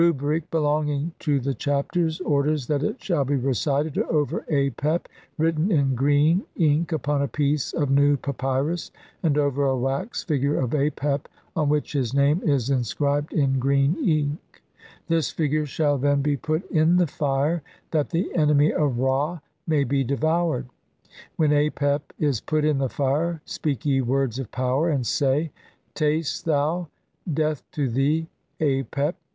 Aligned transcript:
The 0.01 0.07
Rubric 0.07 0.49
belonging 0.49 1.13
to 1.19 1.39
the 1.39 1.53
Chapters 1.53 2.21
orders 2.21 2.65
that 2.65 2.81
it 2.81 3.03
shall 3.03 3.23
be 3.23 3.35
"recited 3.35 3.99
over 3.99 4.43
Apep 4.49 5.05
written 5.37 5.71
in 5.71 5.93
green 5.93 6.41
"ink 6.55 6.91
upon 6.91 7.21
a 7.21 7.27
piece 7.27 7.71
of 7.71 7.91
new 7.91 8.17
papyrus, 8.17 8.89
and 9.21 9.37
over 9.37 9.63
a 9.63 9.77
wax 9.77 10.23
"figure 10.23 10.59
of 10.59 10.71
Apep 10.71 11.27
on 11.55 11.69
which 11.69 11.93
his 11.93 12.15
name 12.15 12.41
is 12.43 12.71
inscribed 12.71 13.31
in 13.31 13.59
"green 13.59 13.93
ink; 14.03 14.63
this 15.07 15.29
figure 15.29 15.67
shall 15.67 15.99
then 15.99 16.23
be 16.23 16.35
put 16.35 16.65
in 16.71 16.95
the 16.97 17.05
fire 17.05 17.61
"that 17.91 18.09
the 18.09 18.33
enemy 18.35 18.73
of 18.73 18.97
Ra 18.97 19.37
may 19.67 19.83
be 19.83 20.03
devoured. 20.03 20.65
When 21.35 21.51
Apep 21.51 22.01
"is 22.17 22.41
put 22.41 22.65
in 22.65 22.79
the 22.79 22.89
fire 22.89 23.39
speak 23.45 23.85
ye 23.85 24.01
words 24.01 24.39
of 24.39 24.49
power 24.51 24.89
and 24.89 25.05
say, 25.05 25.51
'"Taste 25.93 26.45
thou, 26.45 26.87
1 27.25 27.35
death 27.35 27.63
to 27.73 27.87
thee, 27.87 28.25
Apep. 28.59 29.13